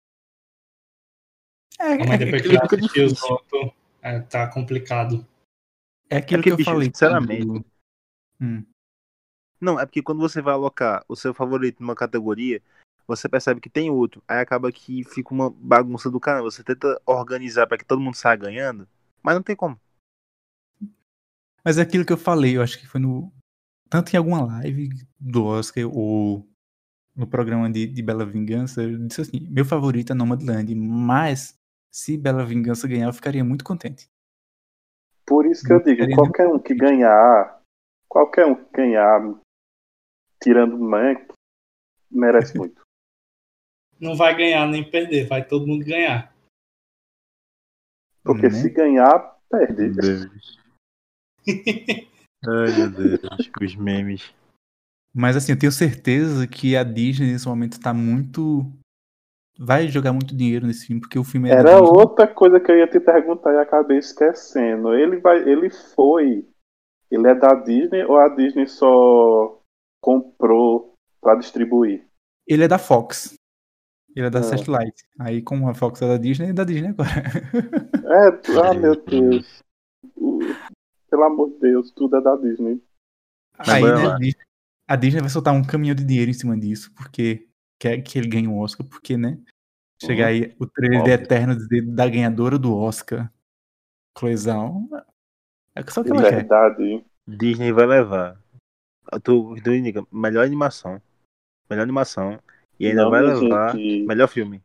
[1.80, 3.32] É, Mas é, depois que aquilo, eu fica assisti os difícil.
[3.34, 3.70] outros,
[4.02, 5.24] é, tá complicado.
[6.10, 6.88] é aquilo É que porque, eu bicho, falei.
[6.88, 7.64] sinceramente,
[8.40, 8.64] Hum.
[9.60, 12.60] Não, é porque quando você vai alocar o seu favorito numa categoria,
[13.08, 14.22] você percebe que tem outro.
[14.28, 16.50] Aí acaba que fica uma bagunça do caramba.
[16.50, 18.86] Você tenta organizar pra que todo mundo saia ganhando,
[19.22, 19.80] mas não tem como.
[21.64, 23.32] Mas é aquilo que eu falei, eu acho que foi no.
[23.90, 26.46] Tanto em alguma live do Oscar ou
[27.16, 31.58] no programa de, de Bela Vingança, eu disse assim: meu favorito é Nomadland, mas
[31.90, 34.06] se Bela Vingança ganhar, eu ficaria muito contente.
[35.26, 37.62] Por isso que eu digo, Querendo- qualquer um que ganhar,
[38.08, 39.20] qualquer um que ganhar,
[40.42, 41.26] tirando Mank,
[42.10, 42.80] merece muito.
[44.00, 46.32] Não vai ganhar nem perder, vai todo mundo ganhar.
[48.22, 48.50] Porque Né?
[48.50, 49.90] se ganhar, perde.
[49.90, 50.58] Deus.
[52.46, 53.20] Ai, meu Deus.
[53.60, 54.32] Os memes.
[55.14, 58.70] Mas assim, eu tenho certeza que a Disney nesse momento tá muito.
[59.58, 61.88] Vai jogar muito dinheiro nesse filme, porque o filme é Era Disney.
[61.98, 64.94] outra coisa que eu ia te perguntar e acabei esquecendo.
[64.94, 66.46] Ele vai, ele foi,
[67.10, 69.60] ele é da Disney ou a Disney só
[70.00, 72.06] comprou pra distribuir?
[72.46, 73.34] Ele é da Fox.
[74.18, 74.42] Ele é da.
[74.42, 75.04] Satellite.
[75.16, 77.08] Aí, como a Fox é da Disney, é da Disney agora.
[78.08, 79.62] É, ah meu Deus.
[81.10, 82.82] Pelo amor de Deus, tudo é da Disney.
[83.58, 84.44] Aí, né, a Disney,
[84.88, 87.46] a Disney vai soltar um caminhão de dinheiro em cima disso, porque
[87.78, 89.38] quer que ele ganhe o Oscar, porque, né?
[90.02, 91.24] Chegar aí o trailer de Óbvio.
[91.24, 93.32] Eterno dizer da ganhadora do Oscar,
[94.18, 94.88] Chloezão,
[95.76, 96.36] é só que ela quer.
[96.36, 97.04] Verdade.
[97.26, 98.40] Disney vai levar.
[99.22, 101.00] Tu, tu indica, melhor animação.
[101.70, 102.40] Melhor animação.
[102.78, 104.06] E ainda Não, vai levar gente.
[104.06, 104.62] melhor filme.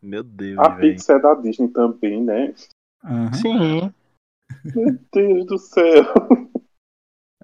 [0.00, 0.76] Meu Deus, A.
[0.76, 2.54] Pixar é da Disney também, né?
[3.02, 3.32] Aham.
[3.34, 3.94] Sim.
[4.74, 6.04] Meu Deus do céu.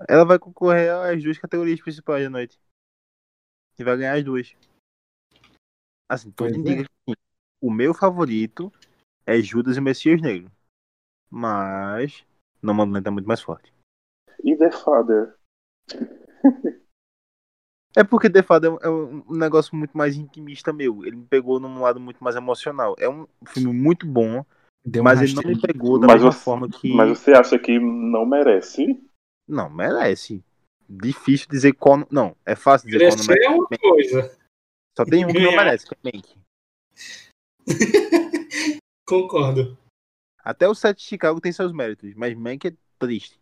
[0.09, 2.59] Ela vai concorrer às duas categorias principais da noite.
[3.79, 4.57] E vai ganhar as duas.
[6.09, 6.59] Assim, tudo Pois é.
[6.59, 7.14] indica que
[7.61, 8.72] o meu favorito
[9.27, 10.50] é Judas e Messias Negro.
[11.29, 12.24] Mas
[12.62, 13.72] Nomadland é muito mais forte.
[14.44, 15.37] E The Father?
[17.96, 18.88] É porque The Father é um, é
[19.30, 21.04] um negócio muito mais intimista meu.
[21.04, 22.96] Ele me pegou num lado muito mais emocional.
[22.98, 24.44] É um filme muito bom,
[24.85, 26.92] Deu mas ele não me pegou da Mas mesma você- forma que.
[26.92, 29.00] Mas você acha que não merece?
[29.48, 30.44] Não, merece.
[30.88, 32.07] Difícil dizer qual.
[32.11, 33.46] Não, é fácil dizer qual não merece.
[33.46, 34.38] é uma coisa.
[34.96, 36.38] Só tem um que não merece, que é Mank.
[39.07, 39.78] Concordo.
[40.42, 43.38] Até o set de Chicago tem seus méritos, mas Mank é triste.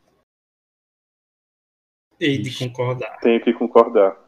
[2.20, 3.18] Hei de concordar.
[3.20, 4.21] Tenho que concordar.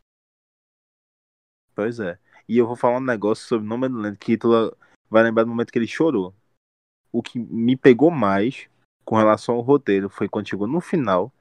[1.75, 2.19] Pois é.
[2.49, 4.77] E eu vou falar um negócio sobre Nomadland que tu
[5.11, 6.35] vai lembrar do momento que ele chorou.
[7.13, 8.69] O que me pegou mais
[9.05, 11.33] com relação ao roteiro foi quando chegou no final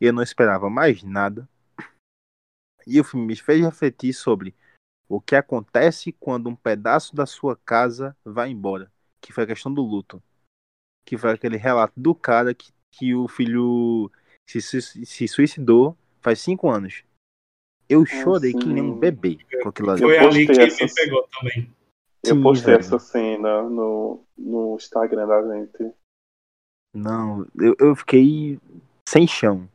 [0.00, 1.48] eu não esperava mais nada.
[2.86, 4.54] E o filme me fez refletir sobre
[5.08, 8.92] o que acontece quando um pedaço da sua casa vai embora.
[9.20, 10.22] Que foi a questão do luto.
[11.04, 14.10] Que foi aquele relato do cara que, que o filho
[14.48, 17.02] se, sui- se suicidou faz cinco anos.
[17.88, 18.98] Eu chorei que nem um sim.
[19.00, 20.02] bebê com aquilo ali.
[20.02, 21.76] Foi Eu ali que postei me pegou também.
[22.24, 22.80] Eu Sim, postei velho.
[22.80, 25.94] essa cena no, no Instagram da gente.
[26.94, 28.58] Não, eu, eu fiquei
[29.08, 29.68] sem chão.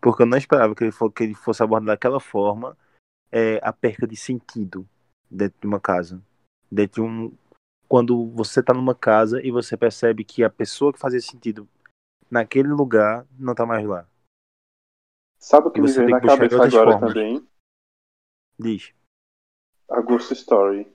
[0.00, 2.76] Porque eu não esperava que ele, fo- que ele fosse abordar daquela forma
[3.30, 4.88] é, a perca de sentido
[5.30, 6.22] dentro de uma casa.
[6.70, 7.32] Dentro de um.
[7.86, 11.68] Quando você tá numa casa e você percebe que a pessoa que fazia sentido
[12.30, 14.06] naquele lugar não tá mais lá.
[15.38, 17.12] Sabe o que E me você veio tem na cabeça agora formas.
[17.12, 17.46] também?
[18.60, 18.92] Diz.
[19.88, 20.86] A Ghost Story.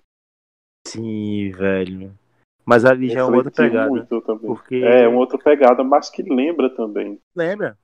[0.88, 2.18] Sim, velho.
[2.64, 4.08] Mas ali já é uma outra pegada.
[4.46, 4.76] Porque.
[4.76, 7.20] É, uma outra pegada, mas que lembra também.
[7.36, 7.78] Lembra?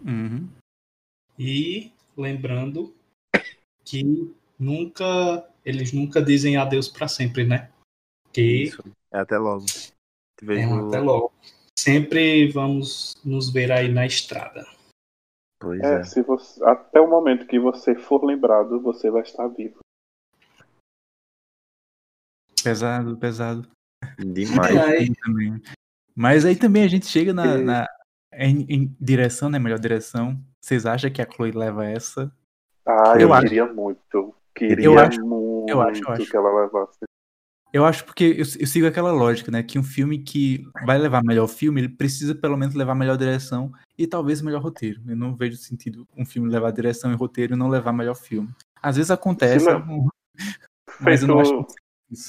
[0.00, 0.48] Uhum.
[1.38, 2.94] E lembrando
[3.84, 7.70] que nunca eles nunca dizem adeus pra sempre, né?
[8.32, 8.82] Que Isso.
[9.12, 9.64] É até logo.
[9.66, 11.32] Te é um até logo.
[11.78, 14.64] Sempre vamos nos ver aí na estrada.
[15.64, 16.04] Pois É, é.
[16.04, 19.78] se você, até o momento que você for lembrado, você vai estar vivo.
[22.62, 23.66] Pesado, pesado.
[24.18, 24.76] Demais.
[24.76, 25.60] Ai, Também.
[26.14, 27.88] Mas aí também a gente chega na, E- na-
[28.34, 29.58] em, em direção, né?
[29.58, 30.38] Melhor direção.
[30.60, 32.30] Vocês acham que a Chloe leva essa?
[32.86, 33.42] Ah, Eu eu, acho.
[33.42, 34.34] queria muito.
[34.54, 36.30] Queria Eu acho, muito eu acho, eu acho.
[36.30, 36.98] que ela levasse.
[37.74, 39.60] Eu acho porque eu, eu sigo aquela lógica, né?
[39.60, 43.72] Que um filme que vai levar melhor filme, ele precisa pelo menos levar melhor direção
[43.98, 45.02] e talvez melhor roteiro.
[45.08, 48.48] Eu não vejo sentido um filme levar direção e roteiro e não levar melhor filme.
[48.80, 50.08] Às vezes acontece, não- um-
[51.00, 52.28] mas eu não acho Feito, que isso.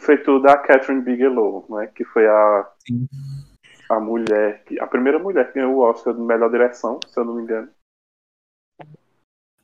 [0.00, 1.86] feito da Catherine Bigelow, né?
[1.94, 3.06] Que foi a, Sim.
[3.88, 7.24] a mulher, que, a primeira mulher que ganhou o Oscar de melhor direção, se eu
[7.24, 7.70] não me engano.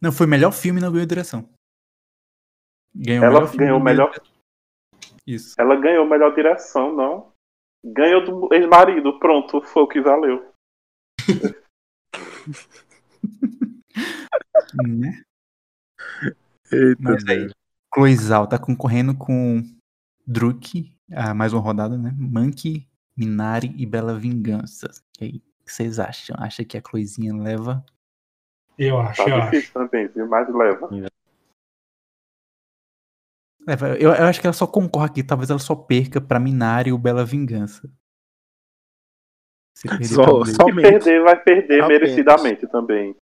[0.00, 1.48] Não, foi melhor filme e não ganhou direção.
[2.94, 4.39] Ganhou Ela melhor ganhou ganhou melhor- direção.
[5.34, 5.54] Isso.
[5.58, 7.32] Ela ganhou melhor direção, não.
[7.84, 10.52] Ganhou do ex-marido, pronto, foi o que valeu.
[14.86, 15.22] Né?
[16.72, 17.48] Eita, Mas aí,
[17.92, 19.62] Chloe Zhao tá concorrendo com
[20.26, 20.92] Druk,
[21.34, 22.14] mais uma rodada, né?
[22.16, 24.88] Monkey, Minari e Bela Vingança.
[25.20, 26.36] E aí, o que vocês acham?
[26.38, 27.84] Acha que a Chloezinha leva?
[28.78, 29.72] eu acho, Tá eu acho.
[29.72, 30.26] também, viu?
[30.28, 30.88] Mas leva.
[33.66, 33.88] Leva?
[33.96, 36.98] Eu, eu acho que ela só concorre aqui, talvez ela só perca pra Minari ou
[36.98, 37.90] Bela Vingança.
[39.76, 41.88] Se perder Só- Se perder, vai perder Apenas.
[41.88, 43.16] merecidamente também.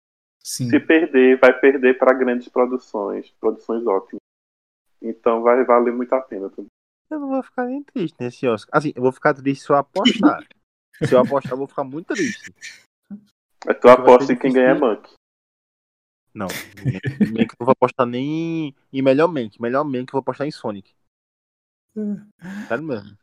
[0.43, 0.69] Sim.
[0.69, 4.21] Se perder, vai perder para grandes produções, produções ótimas.
[5.01, 6.67] Então vai valer muito a pena também.
[7.09, 8.77] Eu não vou ficar nem triste nesse Oscar.
[8.77, 10.45] Assim, eu vou ficar triste se eu apostar.
[11.03, 12.51] se eu apostar, eu vou ficar muito triste.
[13.65, 15.13] É tu aposta em quem ganha é Monkey.
[16.37, 16.47] Não,
[17.31, 19.59] nem- que eu não vou apostar nem em melhor Mank.
[19.59, 20.91] Melhor Mank eu vou apostar em Sonic.
[22.67, 23.17] Sério mesmo.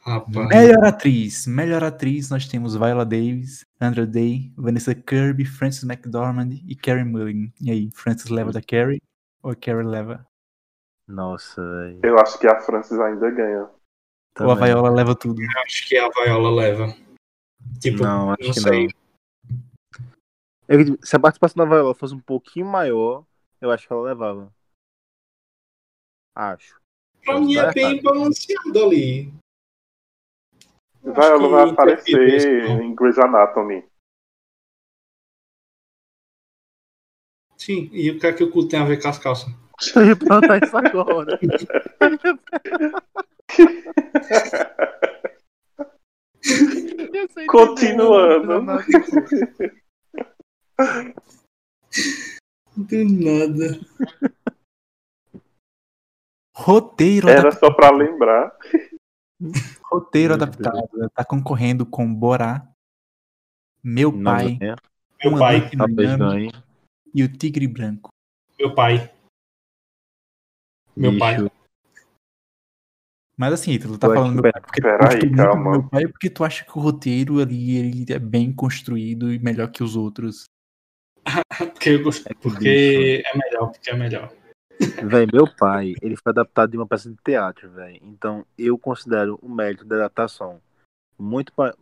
[0.00, 1.46] Rapaz, Melhor atriz.
[1.46, 7.52] Melhor atriz, nós temos Viola Davis, Andra Day, Vanessa Kirby, Frances McDormand e Carey Mulligan.
[7.60, 9.00] E aí, Frances leva da Carey
[9.42, 10.26] ou a Carey leva?
[11.06, 12.00] Nossa, velho.
[12.02, 13.68] Eu acho que a Francis ainda ganha.
[14.40, 14.64] Ou a Também.
[14.72, 15.40] Viola leva tudo?
[15.42, 16.96] eu acho que a Viola leva.
[17.78, 18.84] Tipo, Não, acho não que sei.
[18.86, 18.92] não.
[21.02, 23.24] Se a participação da Viola fosse um pouquinho maior,
[23.60, 24.54] eu acho que ela levava.
[26.34, 26.80] Acho.
[27.24, 28.02] Pra mim é bem errado.
[28.02, 29.32] balanceado ali.
[31.02, 33.84] Eu Vai, interfere aparecer em Grey's Anatomy.
[37.56, 39.50] Sim, e o que é que o cu tem a ver com as calças?
[39.96, 41.40] Eu ia perguntar isso agora.
[47.48, 48.62] Continuando.
[52.76, 53.80] Do nada.
[56.54, 58.56] Roteiro, Era só pra lembrar.
[59.84, 61.10] roteiro Meu adaptado.
[61.14, 62.68] Tá concorrendo com Borá,
[63.82, 64.76] Meu Não Pai, ganha.
[65.24, 65.70] Meu pai.
[67.14, 68.10] E o Tigre Branco.
[68.58, 69.12] Meu pai.
[70.96, 71.36] Meu pai.
[73.36, 75.70] Mas assim, tu tá falando meu pai porque tu Peraí, calma.
[75.70, 79.70] meu pai porque tu acha que o roteiro ali ele é bem construído e melhor
[79.72, 80.44] que os outros.
[81.58, 84.32] Porque, eu gosto, porque é melhor, porque é melhor.
[85.04, 87.98] Véi, meu pai, ele foi adaptado de uma peça de teatro, velho.
[88.02, 90.60] Então, eu considero o mérito da adaptação
[91.18, 91.52] muito.
[91.52, 91.76] pa-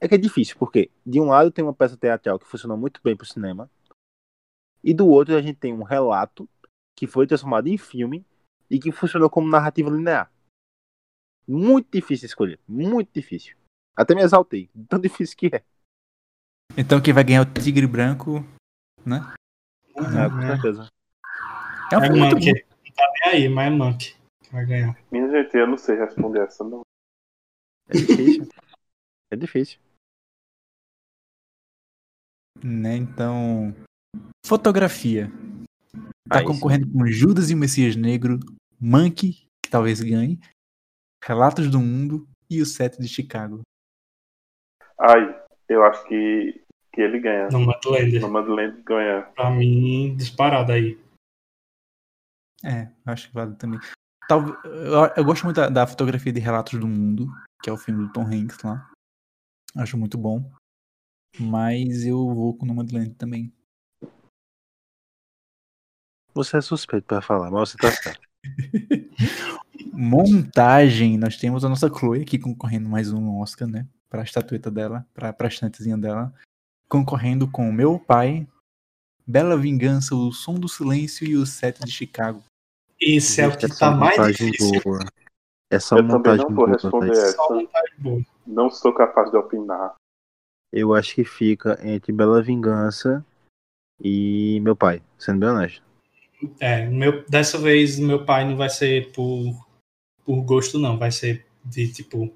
[0.00, 3.00] É que é difícil, porque de um lado tem uma peça teatral que funcionou muito
[3.02, 3.70] bem pro cinema,
[4.82, 6.48] e do outro a gente tem um relato
[6.96, 8.24] que foi transformado em filme
[8.70, 10.30] e que funcionou como narrativa linear.
[11.46, 13.56] Muito difícil escolher, muito difícil.
[13.96, 15.62] Até me exaltei, tão difícil que é.
[16.76, 18.44] Então quem vai ganhar é o Tigre Branco,
[19.06, 19.34] né?
[19.96, 20.88] É, com certeza.
[21.92, 22.46] É um É muito bom.
[22.46, 24.14] Não tá nem aí, mas é Monkey.
[24.42, 24.98] que Vai ganhar.
[25.10, 26.82] Minha gente, eu não sei responder essa, não.
[27.88, 28.48] É difícil.
[29.32, 29.78] é difícil.
[32.62, 32.96] Né?
[32.96, 33.74] Então,
[34.46, 35.28] fotografia.
[36.28, 36.52] Tá Aí sim.
[36.52, 38.38] concorrendo com Judas e o Messias Negro,
[38.80, 40.38] Monkey, que talvez ganhe,
[41.22, 43.60] Relatos do Mundo e o Sete de Chicago.
[44.98, 46.63] Ai, eu acho que,
[46.94, 47.48] que ele ganha.
[47.48, 48.20] No Madlander.
[48.20, 49.22] Nomadland ganha.
[49.34, 50.98] Pra mim, disparado aí.
[52.64, 53.80] É, acho que vale também.
[54.28, 57.26] Talvez, eu, eu gosto muito da, da fotografia de Relatos do Mundo,
[57.62, 58.90] que é o filme do Tom Hanks lá.
[59.76, 60.50] Acho muito bom.
[61.38, 63.52] Mas eu vou com Nomadland também.
[66.32, 68.26] Você é suspeito pra falar, mas você tá certo.
[69.92, 73.86] Montagem, nós temos a nossa Chloe aqui concorrendo mais um Oscar, né?
[74.08, 76.32] Pra estatueta dela, pra, pra estantezinha dela.
[76.88, 78.46] Concorrendo com Meu Pai,
[79.26, 82.42] Bela Vingança, O Som do Silêncio e o Sete de Chicago.
[83.00, 84.80] Esse é o que tá mais montagem difícil.
[84.82, 85.00] boa.
[85.70, 87.32] Essa Eu também montagem não vou boa, responder essa.
[87.32, 88.22] Só vontade boa.
[88.46, 89.94] Não sou capaz de opinar.
[90.72, 93.24] Eu acho que fica entre Bela Vingança
[94.00, 95.82] e meu pai, sendo bem honesto.
[96.60, 99.66] É, meu, dessa vez meu pai não vai ser por,
[100.24, 100.98] por gosto, não.
[100.98, 102.32] Vai ser de tipo,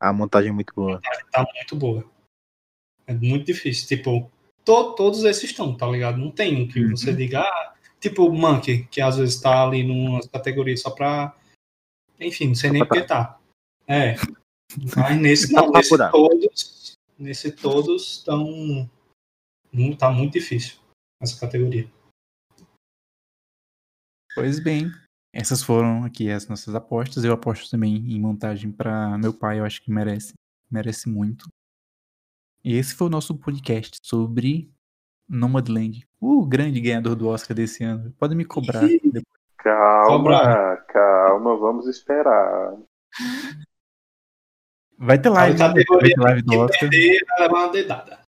[0.00, 1.00] A montagem é muito boa.
[1.30, 2.04] tá muito boa.
[3.10, 3.88] É muito difícil.
[3.88, 4.30] Tipo,
[4.64, 6.16] to- todos esses estão, tá ligado?
[6.18, 6.90] Não tem um que Uhum.
[6.96, 11.36] você diga, ah, tipo Monkey, que às vezes tá ali numa categoria só pra.
[12.20, 13.40] Enfim, não sei nem porque tá.
[13.88, 14.14] É.
[14.96, 16.92] Mas nesse não, nesse todos.
[17.18, 18.88] Nesse todos estão.
[19.98, 20.78] Tá muito difícil
[21.20, 21.90] essa categoria.
[24.34, 24.90] Pois bem,
[25.34, 27.24] essas foram aqui as nossas apostas.
[27.24, 30.32] Eu aposto também em montagem pra meu pai, eu acho que merece.
[30.70, 31.48] Merece muito.
[32.64, 34.70] E esse foi o nosso podcast sobre
[35.28, 36.06] Nomadland.
[36.20, 38.12] O grande ganhador do Oscar desse ano.
[38.18, 38.80] Pode me cobrar.
[38.86, 39.24] depois.
[39.58, 40.76] Calma, Cobrar.
[40.86, 42.76] calma, vamos esperar.
[44.96, 45.68] Vai ter live, né?
[45.68, 46.80] Vai ter live do Oscar.
[46.80, 48.20] perder vai levar uma dedada.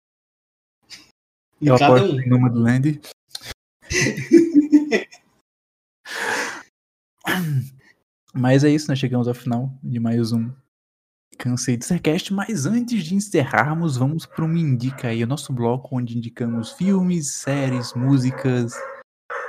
[1.60, 2.20] Em Eu cada aposto um.
[2.20, 3.00] em Nomadland.
[8.34, 10.50] Mas é isso, nós chegamos ao final de mais um
[11.40, 12.32] Cansei de Sercast.
[12.34, 17.32] Mas antes de encerrarmos, vamos para um Indica aí, o nosso bloco onde indicamos filmes,
[17.32, 18.74] séries, músicas.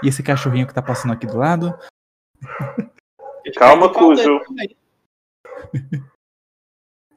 [0.02, 1.78] E esse cachorrinho que tá passando aqui do lado.
[3.58, 4.40] Calma, Cujo.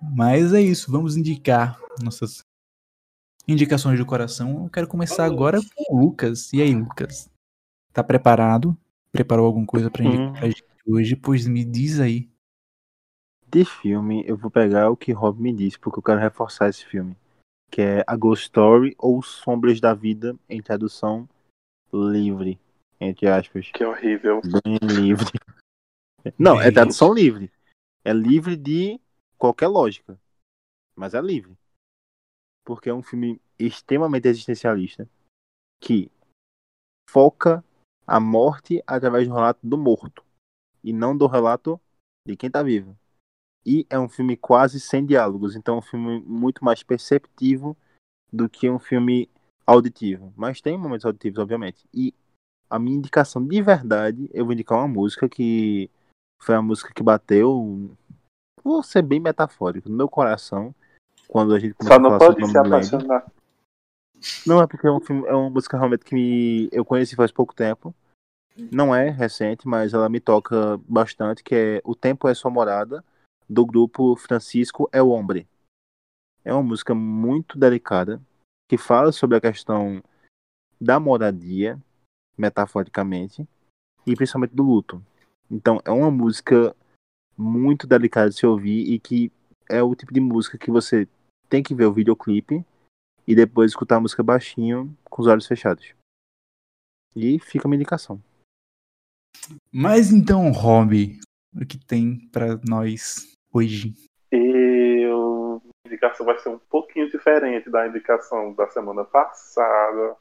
[0.03, 2.45] Mas é isso, vamos indicar nossas
[3.47, 4.65] indicações do coração.
[4.65, 5.33] Eu quero começar Vamos.
[5.35, 6.53] agora com o Lucas.
[6.53, 7.31] E aí, Lucas?
[7.93, 8.77] Tá preparado?
[9.13, 10.33] Preparou alguma coisa pra indicar Hum.
[10.33, 11.15] pra gente hoje?
[11.17, 12.29] Pois me diz aí.
[13.55, 16.85] De filme, eu vou pegar o que Rob me disse, porque eu quero reforçar esse
[16.85, 17.17] filme.
[17.71, 21.29] Que é A Ghost Story ou Sombras da Vida, em tradução
[21.93, 22.59] livre,
[23.01, 23.71] entre aspas.
[23.71, 24.41] Que horrível.
[24.43, 25.39] Bem livre.
[26.37, 27.49] Não, é tradução livre.
[28.05, 29.01] É livre de
[29.39, 30.19] qualquer lógica.
[30.97, 31.57] Mas é livre.
[32.65, 35.09] Porque é um filme extremamente existencialista
[35.81, 36.11] que
[37.09, 37.65] foca
[38.05, 40.25] a morte através do relato do morto
[40.83, 41.81] e não do relato
[42.27, 42.99] de quem tá vivo.
[43.67, 47.77] E é um filme quase sem diálogos, então é um filme muito mais perceptivo
[48.33, 49.29] do que um filme
[49.67, 50.33] auditivo.
[50.37, 51.87] Mas tem momentos auditivos, obviamente.
[51.93, 52.13] E
[52.69, 55.91] a minha indicação de verdade, eu vou indicar uma música que
[56.43, 57.91] foi a música que bateu,
[58.63, 60.75] vou ser bem metafórico, no meu coração,
[61.27, 63.27] quando a gente começou Só a não falar pode se apaixonar.
[64.47, 67.33] Não, é porque é, um filme, é uma música realmente que me- eu conheci faz
[67.33, 67.95] pouco tempo.
[68.71, 73.05] Não é recente, mas ela me toca bastante, que é O Tempo é Sua Morada,
[73.49, 75.49] do grupo Francisco é o Hombre.
[76.45, 78.21] É uma música muito delicada,
[78.69, 80.03] que fala sobre a questão
[80.81, 81.81] da moradia,
[82.37, 83.47] metaforicamente,
[84.07, 85.05] e principalmente do luto.
[85.51, 86.75] Então, é uma música
[87.37, 89.33] muito delicada de se ouvir e que
[89.69, 91.09] é o tipo de música que você
[91.49, 92.65] tem que ver o videoclipe
[93.27, 95.95] e depois escutar a música baixinho com os olhos fechados.
[97.17, 98.23] E fica uma indicação.
[99.73, 101.19] Mas então, Rob,
[101.55, 103.95] o que tem pra nós hoje?
[104.31, 105.63] Eu...
[105.85, 110.17] A indicação vai ser um pouquinho diferente da indicação da semana passada,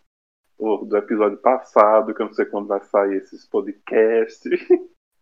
[0.57, 4.59] ou do episódio passado, que eu não sei quando vai sair esses podcasts.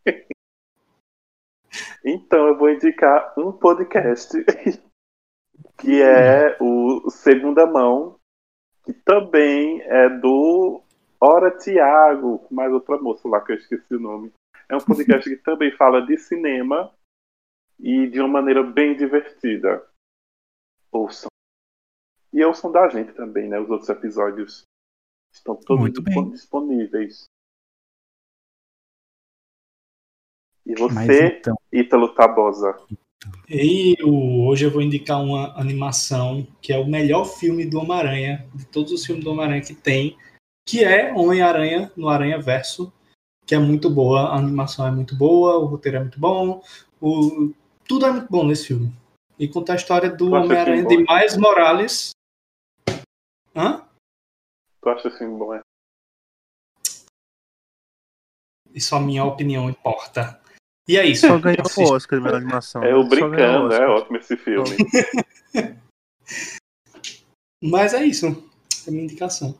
[2.03, 4.31] então eu vou indicar um podcast
[5.77, 8.19] que é o Segunda Mão,
[8.83, 10.81] que também é do
[11.19, 14.31] Ora Tiago, mais outra moça lá que eu esqueci o nome.
[14.71, 16.95] É um podcast que também fala de cinema
[17.77, 19.85] e de uma maneira bem divertida.
[20.89, 21.27] Ouçam.
[22.31, 23.59] E ouçam da gente também, né?
[23.59, 24.63] Os outros episódios
[25.33, 26.29] estão todos Muito bem.
[26.29, 27.25] disponíveis.
[30.65, 32.79] E você, então, Ítalo Tabosa?
[33.49, 38.49] E eu- hoje eu vou indicar uma animação que é o melhor filme do Homem-Aranha,
[38.55, 40.17] de todos os filmes do Homem-Aranha que tem,
[40.65, 42.93] que é Homem-Aranha no Aranha Verso,
[43.45, 46.63] que é muito boa, a animação é muito boa, o roteiro é muito bom,
[47.01, 47.53] o...
[47.87, 48.93] tudo é muito bom nesse filme.
[49.37, 51.13] E conta a história do acha Homem-Aranha filme de?
[51.13, 52.11] Miles Morales.
[53.55, 53.85] Hã?
[54.81, 55.53] Tu acha assim bom?
[55.53, 55.61] É?
[58.73, 60.39] E só minha opinião importa.
[60.87, 61.27] E é isso.
[61.27, 62.83] Só ganhou o Oscar de melhor animação.
[62.83, 64.69] É ganhou Brincando, é ótimo esse filme.
[67.61, 68.27] Mas é isso.
[68.27, 69.57] É a minha indicação.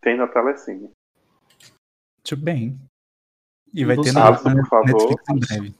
[0.00, 0.90] Tem na Telecine.
[2.28, 2.78] Muito bem.
[3.72, 4.86] E vai ter na, por favor.
[4.86, 5.74] Netflix em breve.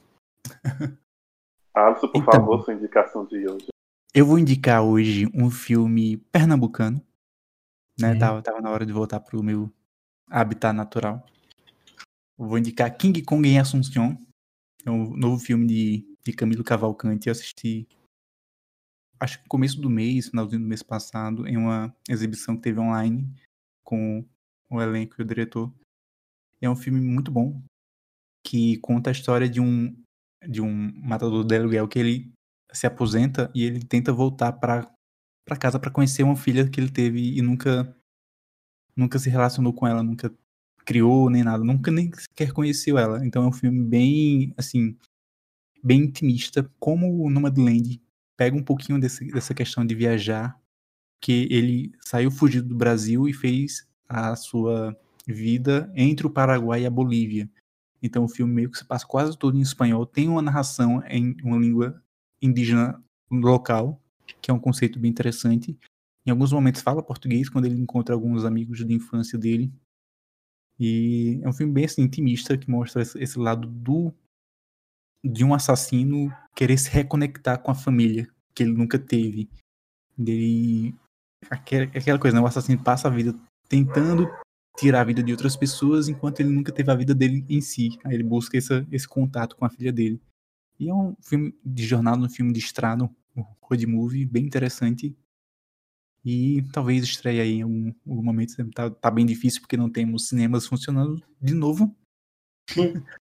[1.73, 2.33] Alisson, por Então.
[2.33, 3.67] favor, sua indicação de hoje.
[4.13, 7.01] Eu vou indicar hoje um filme pernambucano.
[7.99, 8.13] Né?
[8.13, 8.19] Hum.
[8.19, 9.71] Tava, tava na hora de voltar pro meu
[10.29, 11.23] habitat natural.
[12.37, 14.17] Vou indicar King Kong em Assunção.
[14.85, 17.27] É um novo filme de, de Camilo Cavalcante.
[17.27, 17.87] Eu assisti,
[19.19, 22.79] acho que no começo do mês, finalzinho do mês passado, em uma exibição que teve
[22.79, 23.27] online
[23.83, 24.25] com
[24.69, 25.71] o elenco e o diretor.
[26.61, 27.61] É um filme muito bom
[28.45, 29.95] que conta a história de um
[30.47, 32.31] de um matador de aluguel que ele
[32.71, 34.89] se aposenta e ele tenta voltar para
[35.45, 37.95] para casa para conhecer uma filha que ele teve e nunca
[38.95, 40.33] nunca se relacionou com ela, nunca
[40.85, 43.25] criou nem nada, nunca nem sequer conheceu ela.
[43.25, 44.97] Então é um filme bem assim
[45.83, 48.01] bem intimista, como o Nomadland
[48.37, 50.59] pega um pouquinho desse, dessa questão de viajar,
[51.21, 54.97] que ele saiu fugido do Brasil e fez a sua
[55.31, 57.49] vida entre o Paraguai e a Bolívia.
[58.01, 61.35] Então o filme meio que se passa quase todo em espanhol, tem uma narração em
[61.43, 62.01] uma língua
[62.41, 64.01] indígena local,
[64.41, 65.77] que é um conceito bem interessante.
[66.25, 69.71] Em alguns momentos fala português quando ele encontra alguns amigos de infância dele.
[70.79, 74.13] E é um filme bem assim, intimista que mostra esse, lado do
[75.23, 79.49] de um assassino querer se reconectar com a família que ele nunca teve.
[81.49, 82.41] Aquela, aquela coisa, né?
[82.41, 83.33] O assassino passa a vida
[83.67, 84.29] tentando
[84.79, 87.99] tirar a vida de outras pessoas enquanto ele nunca teve a vida dele em si.
[88.05, 90.21] Aí ele busca essa, esse contato com a filha dele.
[90.79, 95.15] E é um filme de jornada, um filme de estrada, um road movie bem interessante.
[96.23, 98.55] E talvez estreie aí em algum, algum momento.
[98.71, 101.93] Tá, tá bem difícil porque não temos cinemas funcionando de novo.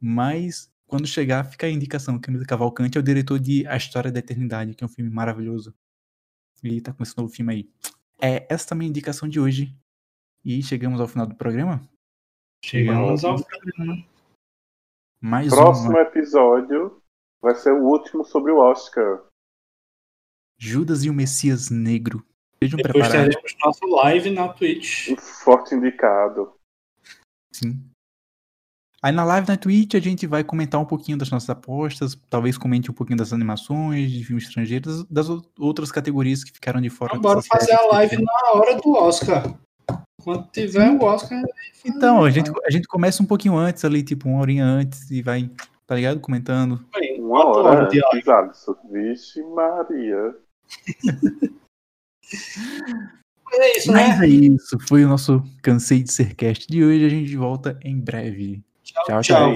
[0.00, 2.18] Mas quando chegar, fica a indicação.
[2.18, 5.74] Camila Cavalcante é o diretor de A História da Eternidade, que é um filme maravilhoso.
[6.62, 7.70] E tá com esse novo filme aí.
[8.20, 9.76] É essa também a indicação de hoje.
[10.46, 11.82] E chegamos ao final do programa.
[12.64, 14.06] Chegamos ao programa.
[15.20, 16.02] Mais Próximo uma.
[16.02, 17.02] episódio
[17.42, 19.24] vai ser o último sobre o Oscar.
[20.56, 22.24] Judas e o Messias Negro.
[22.62, 23.34] Sejam Depois preparados.
[23.34, 25.08] teremos nossa live na Twitch.
[25.08, 26.54] Um forte indicado.
[27.52, 27.84] Sim.
[29.02, 32.56] Aí na live na Twitch a gente vai comentar um pouquinho das nossas apostas, talvez
[32.56, 35.26] comente um pouquinho das animações, de filmes estrangeiros, das
[35.58, 37.16] outras categorias que ficaram de fora.
[37.16, 39.65] Então, bora fazer a live na hora do Oscar.
[40.26, 41.40] Quando tiver o Oscar.
[41.84, 45.22] Então, a gente, a gente começa um pouquinho antes ali, tipo uma horinha antes, e
[45.22, 45.48] vai,
[45.86, 46.18] tá ligado?
[46.18, 46.84] Comentando.
[47.16, 48.74] Uma hora antes, Alisson.
[48.90, 50.34] Vixe Maria.
[53.44, 54.26] Mas é isso, Mas né?
[54.26, 57.06] é isso, foi o nosso Cansei de Ser Cast de hoje.
[57.06, 58.64] A gente volta em breve.
[58.82, 59.54] Tchau, Tchau, tchau.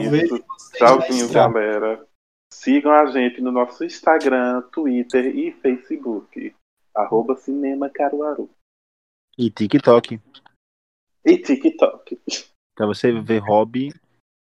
[0.74, 1.52] Tchauzinho, estrada.
[1.52, 2.06] galera.
[2.54, 6.54] Sigam a gente no nosso Instagram, Twitter e Facebook.
[6.94, 8.48] Arroba Cinema Caruaru.
[9.36, 10.20] E TikTok.
[11.24, 12.18] E TikTok.
[12.74, 13.92] Pra você ver hobby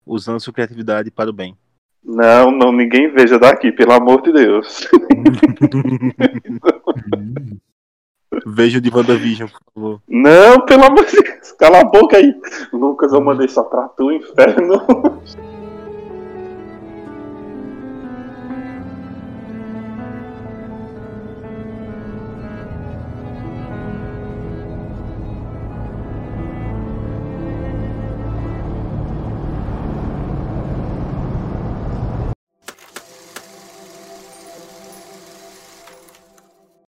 [0.07, 1.57] usando sua criatividade para o bem.
[2.03, 4.87] Não, não, ninguém veja daqui, pelo amor de Deus.
[8.47, 10.03] Veja o de WandaVision, por favor.
[10.09, 11.53] Não, pelo amor de Deus.
[11.53, 12.35] Cala a boca aí.
[12.73, 15.23] Lucas, eu mandei só pra tu, inferno.